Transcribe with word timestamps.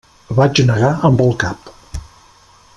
Vaig 0.37 0.61
negar 0.69 0.89
amb 1.11 1.21
el 1.27 1.31
cap. 1.45 1.71